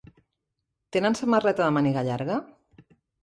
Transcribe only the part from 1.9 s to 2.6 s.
llarga?